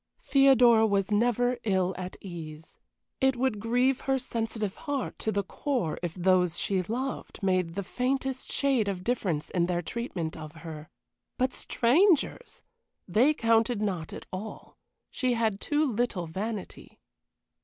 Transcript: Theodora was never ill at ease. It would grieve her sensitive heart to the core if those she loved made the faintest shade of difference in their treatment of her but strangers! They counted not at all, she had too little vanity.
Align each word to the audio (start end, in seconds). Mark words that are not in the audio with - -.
Theodora 0.23 0.87
was 0.87 1.11
never 1.11 1.59
ill 1.63 1.93
at 1.95 2.17
ease. 2.21 2.79
It 3.19 3.35
would 3.35 3.59
grieve 3.59 3.99
her 4.01 4.17
sensitive 4.17 4.73
heart 4.73 5.19
to 5.19 5.31
the 5.31 5.43
core 5.43 5.99
if 6.01 6.15
those 6.15 6.57
she 6.57 6.81
loved 6.81 7.43
made 7.43 7.75
the 7.75 7.83
faintest 7.83 8.51
shade 8.51 8.87
of 8.87 9.03
difference 9.03 9.51
in 9.51 9.67
their 9.67 9.83
treatment 9.83 10.35
of 10.35 10.53
her 10.63 10.89
but 11.37 11.53
strangers! 11.53 12.63
They 13.07 13.35
counted 13.35 13.79
not 13.79 14.11
at 14.11 14.25
all, 14.33 14.75
she 15.11 15.33
had 15.35 15.61
too 15.61 15.85
little 15.85 16.25
vanity. 16.25 16.99